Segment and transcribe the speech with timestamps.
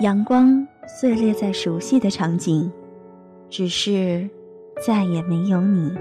[0.00, 2.72] 阳光碎裂在熟悉的场景，
[3.50, 4.26] 只是
[4.86, 5.94] 再也没有你。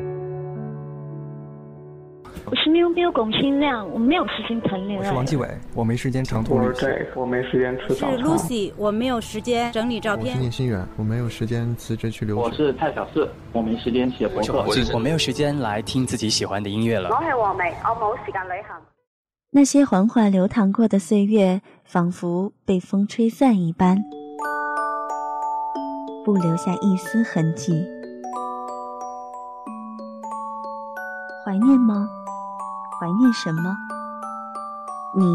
[2.45, 4.99] 我是喵喵龚新亮，我没有时间谈恋爱。
[4.99, 5.45] 我是王继伟，
[5.75, 6.89] 我没时间长途旅行。
[7.13, 8.17] 我没时间吃早餐。
[8.17, 10.27] 是 Lucy，我没有时间整理照片。
[10.27, 12.41] 我是聂心远，我没有时间辞职去留学。
[12.41, 14.65] 我是蔡小四，我没时间写博客。
[14.93, 17.09] 我没有时间来听自己喜欢的音乐了。
[17.09, 18.77] 我是王梅，我冇时间旅行。
[19.51, 23.97] 那些缓缓流淌过的岁月，仿佛被风吹散一般，
[26.23, 27.83] 不留下一丝痕迹。
[31.43, 32.07] 怀念吗？
[33.01, 33.75] 怀念什么？
[35.17, 35.25] 你、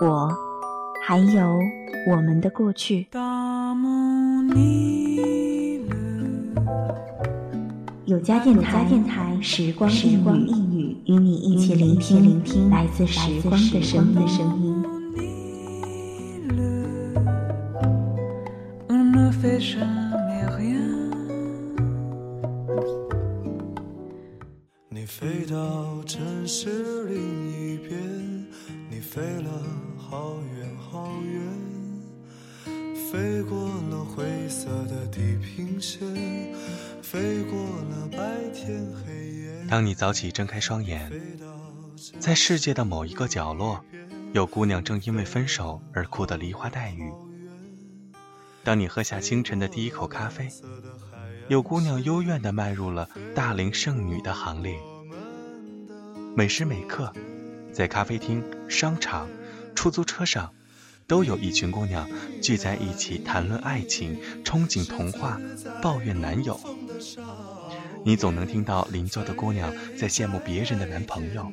[0.00, 0.32] 我，
[1.06, 1.54] 还有
[2.10, 3.08] 我们的过去。
[8.06, 10.16] 有家电台，电台时光一
[10.74, 14.14] 语，与你一起聆听聆听来自时光的声
[14.62, 14.98] 音。
[19.40, 19.60] 飞
[33.10, 33.58] 飞过
[33.90, 35.98] 了灰色的地平线，
[37.00, 38.18] 飞过了白
[38.52, 39.66] 天黑夜。
[39.66, 41.10] 当你早起睁开双眼，
[42.20, 43.82] 在世界的某一个角落，
[44.34, 47.10] 有姑娘正因为分手而哭得梨花带雨。
[48.62, 50.46] 当你喝下清晨的第一口咖啡，
[51.48, 54.78] 有姑娘幽怨地迈入了大龄剩女的行列。
[56.36, 57.10] 每时每刻，
[57.72, 59.26] 在咖啡厅、商场、
[59.74, 60.52] 出租车上，
[61.08, 62.06] 都有一群姑娘
[62.42, 65.40] 聚在一起谈论爱情、憧憬童话、
[65.82, 66.60] 抱怨男友。
[68.04, 71.50] 你总能听到邻座的姑娘在羡慕别人的男朋友，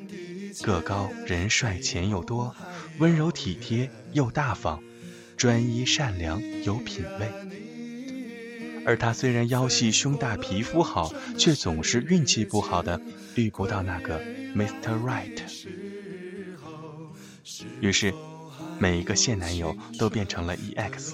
[0.61, 2.53] 个高人帅钱又多，
[2.99, 4.83] 温柔体贴又大方，
[5.37, 7.31] 专一善良有品味。
[8.85, 13.01] 而他虽然腰细胸大皮肤好，却总是运气不好的
[13.35, 14.21] 遇不到那个。
[14.53, 14.99] Mr.
[15.03, 15.41] Right，
[17.81, 18.13] 于是
[18.77, 21.13] 每一个现男友都变成了 EX，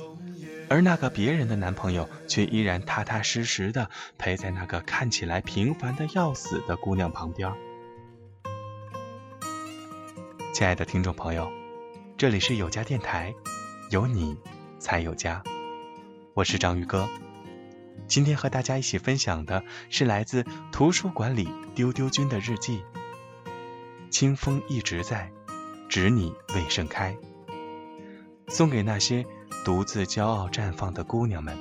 [0.70, 7.54] 而那个别人的男朋友却依然踏踏实实的陪在那个看起来平凡的要死的姑娘旁边。
[10.54, 11.52] 亲爱的听众朋友，
[12.18, 13.34] 这里是有家电台，
[13.90, 14.36] 有你
[14.80, 15.44] 才有家，
[16.34, 17.08] 我是章鱼哥。
[18.08, 22.84] 今天和大家一起分享的是来自图书馆里丢丢君的日记。
[24.10, 25.32] 清风一直在，
[25.88, 27.16] 只你未盛开。
[28.54, 29.26] 送给那些
[29.64, 31.58] 独自骄傲绽放的姑娘们。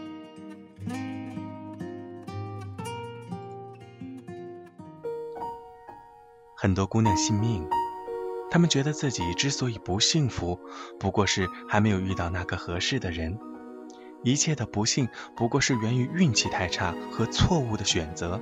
[6.56, 7.64] 很多姑娘信命，
[8.50, 10.58] 她们觉得自己之所以不幸福，
[10.98, 13.38] 不过是还没有遇到那个合适的人。
[14.24, 18.40] 一切的不幸，不过是源于运气太差和错误的选择。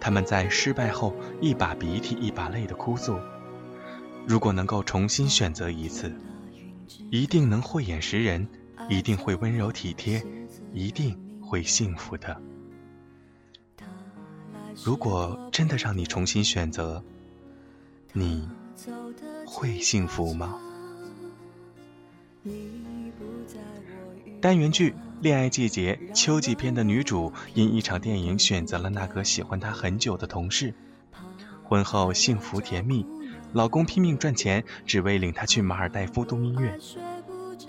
[0.00, 3.16] 他们在失败后一把鼻涕一把泪的哭诉
[4.26, 6.12] ：“如果能够重新选择一次，
[7.10, 8.48] 一定能慧眼识人，
[8.88, 10.24] 一定会温柔体贴，
[10.72, 12.40] 一定会幸福的。
[14.84, 17.04] 如果真的让你重新选择，
[18.12, 18.48] 你
[19.46, 20.58] 会幸福吗？”
[24.40, 24.94] 单元剧。
[25.22, 30.74] 恋爱季节秋季篇的女主因一场电影选择了那个喜欢她很久的同事，
[31.62, 33.06] 婚后幸福甜蜜，
[33.52, 36.78] 老公拼命赚钱，只为领她去马尔代夫度蜜月。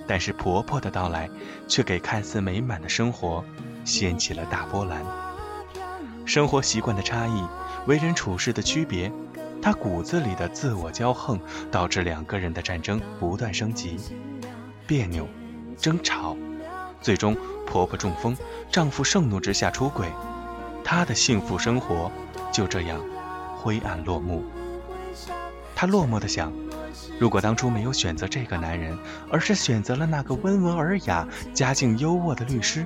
[0.08, 1.30] 但是婆婆的到来，
[1.68, 3.44] 却给看似美满的生活
[3.84, 5.04] 掀起了大波澜。
[6.26, 7.44] 生活习惯的差异，
[7.86, 9.12] 为人处事的区别，
[9.62, 11.40] 她骨子里的自我骄横，
[11.70, 13.98] 导致两个人的战争不断升级，
[14.88, 15.28] 别扭，
[15.78, 16.36] 争吵。
[17.02, 17.36] 最终，
[17.68, 18.36] 婆婆中风，
[18.72, 20.08] 丈夫盛怒之下出轨，
[20.84, 22.10] 她的幸福生活
[22.54, 23.02] 就这样
[23.58, 24.44] 灰暗落幕。
[25.76, 26.54] 她落寞地想：
[27.20, 28.98] 如果当初没有选择这个男人，
[29.30, 32.86] 而是选择了那个温文尔雅、家境优渥的律师，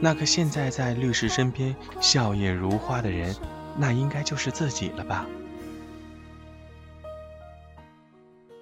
[0.00, 3.36] 那个现在在律师身边笑靥如花的人，
[3.76, 5.26] 那应该就是自己了吧？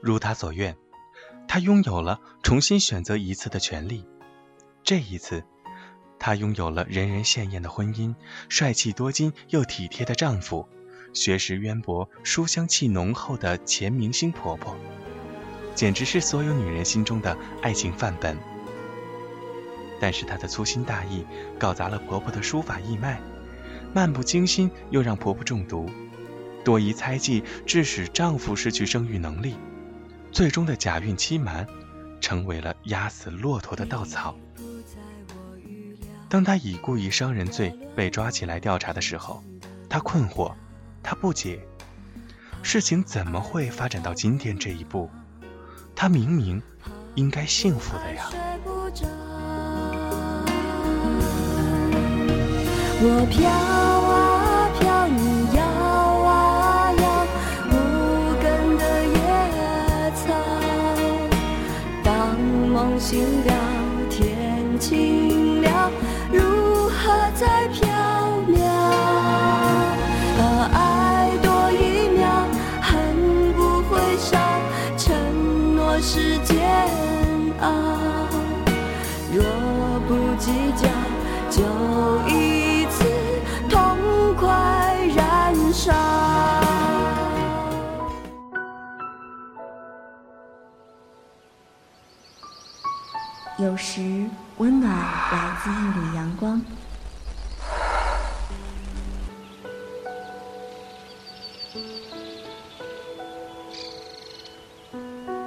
[0.02, 0.76] 如她所愿，
[1.48, 4.06] 她拥有了重新选择一次的权利。
[4.82, 5.44] 这一次，
[6.18, 8.14] 她拥有了人人羡艳的婚姻，
[8.48, 10.68] 帅气多金又体贴的丈夫，
[11.12, 14.76] 学识渊博、书香气浓厚的前明星婆婆，
[15.74, 18.36] 简直是所有女人心中的爱情范本。
[20.00, 21.24] 但是她的粗心大意
[21.58, 23.20] 搞砸了婆婆的书法义脉，
[23.92, 25.90] 漫不经心又让婆婆中毒，
[26.64, 29.56] 多疑猜忌致使丈夫失去生育能力，
[30.32, 31.66] 最终的假孕期满。
[32.20, 34.36] 成为了压死骆驼的稻草。
[36.28, 39.42] 当她以故意伤人罪被抓起来调查的时候，
[39.88, 40.52] 她困惑，
[41.02, 41.66] 他不解，
[42.62, 45.10] 事情怎么会发展到今天这一步？
[45.94, 46.62] 他明明
[47.14, 48.30] 应该幸福的呀。
[53.02, 53.79] 我飘
[77.60, 77.70] 熬。
[79.32, 79.42] 若
[80.08, 80.88] 不计较，
[81.50, 81.62] 就
[82.28, 83.04] 一次
[83.68, 85.92] 痛快燃烧。
[93.58, 94.00] 有时
[94.56, 96.62] 温暖来自一缕阳光，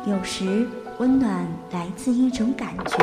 [0.06, 0.68] 有时
[1.00, 2.98] 温暖来自一种感觉。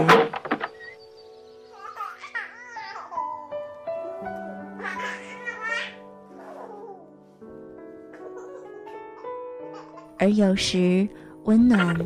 [10.18, 11.08] 而有时，
[11.44, 11.96] 温暖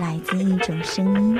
[0.00, 1.38] 来自一种声音。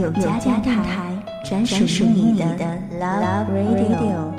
[0.00, 1.14] 有家电台
[1.44, 4.34] 专属于你的 Love Radio。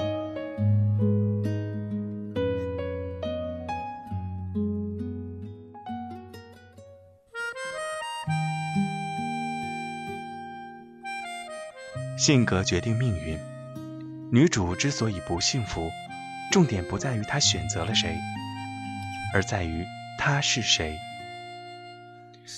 [12.18, 13.38] 性格决定命运。
[14.31, 15.92] 女主之所以不幸福，
[16.52, 18.18] 重点不在于她选择了谁，
[19.31, 19.86] 而在于
[20.18, 20.98] 她是谁。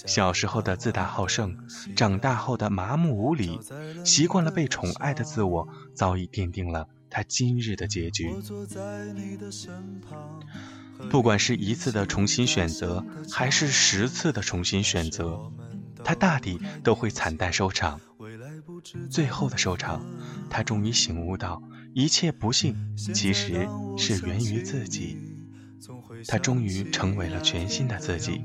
[0.06, 1.56] 小时候的自大好胜，
[1.95, 3.60] 长大后的麻木无礼，
[4.04, 8.34] 习惯了被宠爱的自我，早已奠定了他今日的结局。
[11.10, 15.51] 不管是一次的重新选择，还是十次的重新选择，
[16.04, 18.00] 他大抵都会惨淡收场。
[19.10, 20.06] 最后的收场，
[20.50, 21.62] 他终于醒悟到，
[21.94, 23.68] 一切不幸其实
[23.98, 25.18] 是源于自己。
[26.28, 28.42] 他终于成为了全新的自己。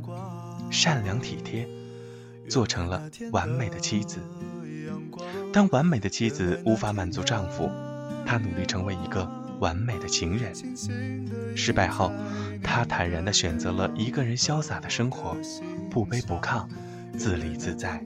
[0.70, 1.68] 善良体贴，
[2.48, 4.18] 做成了完美的妻子。
[5.52, 7.70] 当完美的妻子无法满足丈夫，
[8.24, 9.28] 她努力成为一个
[9.60, 10.52] 完美的情人。
[11.56, 12.12] 失败后，
[12.62, 15.36] 她坦然地选择了一个人潇洒的生活，
[15.90, 16.66] 不卑不亢，
[17.16, 18.04] 自立自在。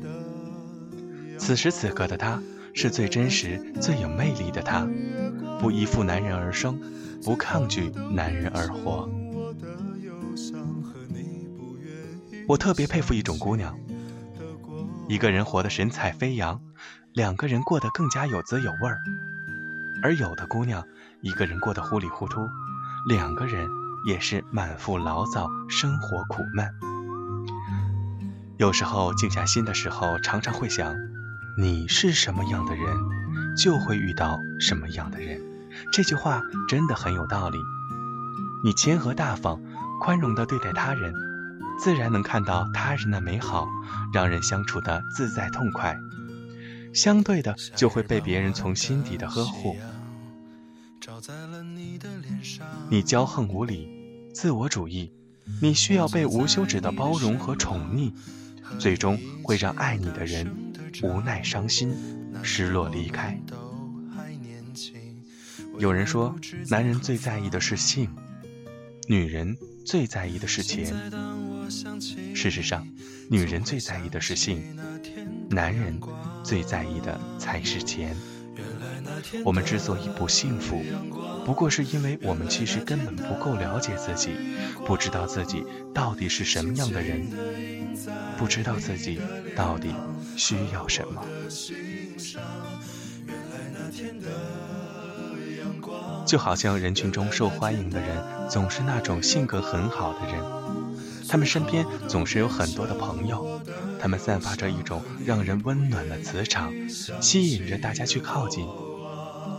[1.38, 2.40] 此时此刻的她，
[2.72, 4.88] 是最真实、最有魅力的她，
[5.60, 6.80] 不依附男人而生，
[7.24, 9.10] 不抗拒男人而活。
[12.48, 13.78] 我特别佩服一种姑娘，
[15.08, 16.60] 一个人活得神采飞扬，
[17.12, 18.96] 两个人过得更加有滋有味儿；
[20.02, 20.84] 而有的姑娘，
[21.20, 22.40] 一个人过得糊里糊涂，
[23.08, 23.68] 两个人
[24.06, 26.68] 也是满腹牢骚，生活苦闷。
[28.58, 30.94] 有时候静下心的时候，常常会想：
[31.56, 32.84] 你是什么样的人，
[33.56, 35.40] 就会遇到什么样的人。
[35.92, 37.58] 这句话真的很有道理。
[38.64, 39.60] 你谦和大方、
[40.00, 41.14] 宽容地对待他人。
[41.82, 43.66] 自然能看到他人的美好，
[44.12, 45.98] 让人相处的自在痛快。
[46.94, 49.76] 相对的，就会被别人从心底的呵护。
[52.88, 53.88] 你骄横无理、
[54.32, 55.12] 自我主义，
[55.60, 58.12] 你需要被无休止的包容和宠溺，
[58.78, 60.48] 最终会让爱你的人
[61.02, 61.92] 无奈、伤心、
[62.44, 63.36] 失落离开。
[65.80, 66.32] 有人说，
[66.68, 68.08] 男人最在意的是性，
[69.12, 70.86] 女人最在意的是钱。
[72.34, 72.88] 事实上，
[73.28, 74.64] 女人最在意的是性，
[75.50, 76.00] 男人
[76.42, 78.16] 最在意的才是钱。
[79.44, 80.82] 我们之所以不幸福，
[81.44, 84.30] 不过是因为我们其实根本不够了解自己，
[84.86, 87.28] 不知道自己到底是什么样的人，
[88.38, 89.20] 不知道自己
[89.54, 89.94] 到底
[90.38, 91.22] 需要什么。
[96.24, 100.42] 就好像人群中受欢迎的人，总是那种性格很好的人。
[101.28, 103.60] 他们身边总是有很多的朋友，
[103.98, 106.72] 他们散发着一种让人温暖的磁场，
[107.20, 108.66] 吸引着大家去靠近。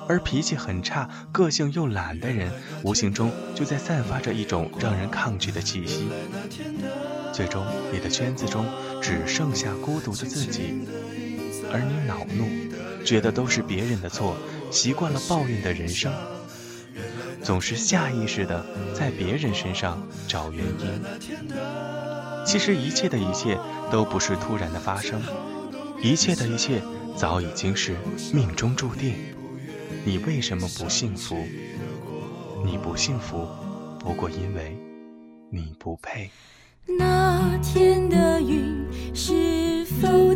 [0.08, 2.52] 而脾气很差、个性又懒的人，
[2.84, 6.10] 无形中就在散发着一种让人抗拒的气息。
[7.32, 8.66] 最终，你的圈子中
[9.02, 10.86] 只剩下孤独的自己，
[11.72, 14.36] 而你恼怒，觉得都是别人的错，
[14.74, 16.12] 习惯了抱怨的人生，
[17.44, 18.66] 总是下意识的
[18.96, 21.00] 在别人身上找原因。
[22.44, 23.58] 其实，一切的一切
[23.92, 25.22] 都不是突然的发生，
[26.02, 26.82] 一切的一切
[27.16, 27.96] 早已经是
[28.34, 29.14] 命中注定。
[30.04, 31.38] 你为什么不幸福？
[32.66, 33.48] 你不幸福，
[34.00, 34.76] 不过因为
[35.52, 36.32] 你不配。
[36.86, 40.34] 那天的云是否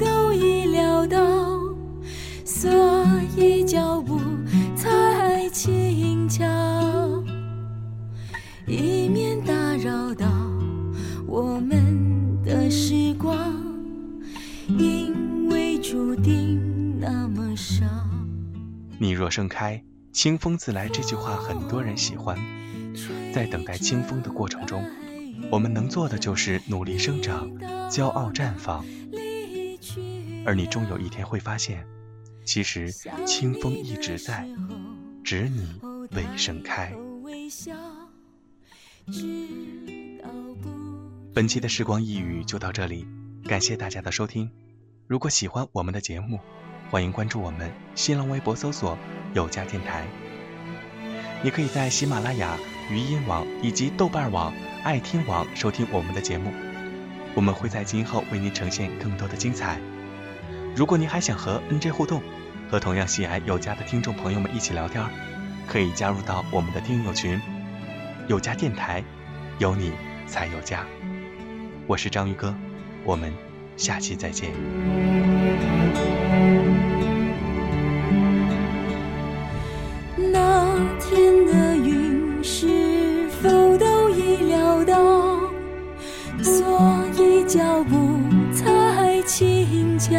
[19.29, 20.87] 盛开，清风自来。
[20.89, 22.37] 这句话很多人喜欢。
[23.33, 24.83] 在等待清风的过程中，
[25.51, 27.49] 我们能做的就是努力生长，
[27.89, 28.83] 骄傲绽放。
[30.45, 31.85] 而你终有一天会发现，
[32.43, 32.91] 其实
[33.25, 34.47] 清风一直在，
[35.23, 35.79] 只你
[36.11, 36.95] 未盛开。
[41.33, 43.05] 本期的时光一语就到这里，
[43.43, 44.49] 感谢大家的收听。
[45.05, 46.39] 如果喜欢我们的节目，
[46.89, 48.97] 欢迎关注我们新浪微博，搜索
[49.35, 50.05] “有家电台”。
[51.43, 52.57] 你可以在喜马拉雅、
[52.89, 54.53] 语音网以及豆瓣网、
[54.85, 56.49] 爱听网收听我们的节目。
[57.35, 59.77] 我们会在今后为您呈现更多的精彩。
[60.77, 62.23] 如果您还想和 NJ 互动，
[62.71, 65.03] 和同样喜爱有家的听众朋友们一起聊天，
[65.67, 67.37] 可以加入到我们的听友群
[68.29, 69.03] “有家电台”，
[69.59, 69.91] 有你
[70.25, 70.85] 才有家。
[71.85, 72.55] 我是章鱼哥，
[73.03, 73.33] 我们
[73.77, 74.51] 下期再见。
[80.33, 85.37] 那天的云是否都已料到？
[86.43, 88.19] 所以脚步
[88.53, 90.11] 才轻巧，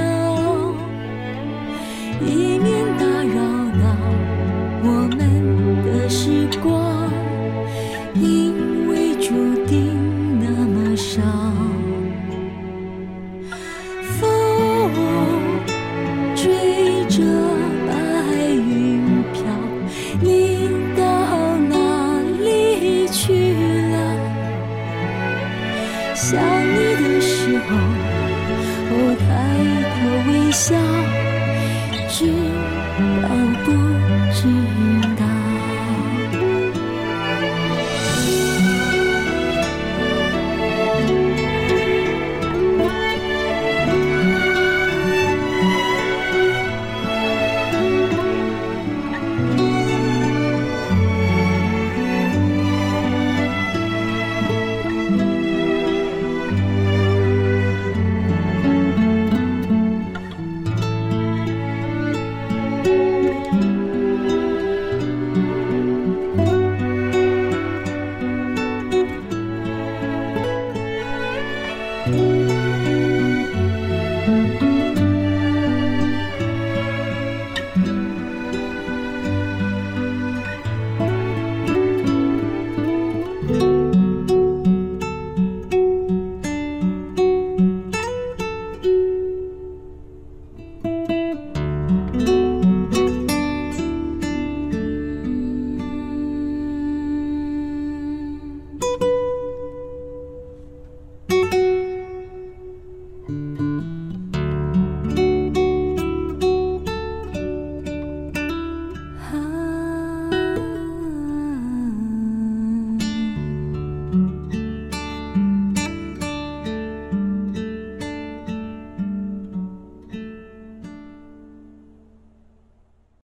[72.10, 72.37] Bye.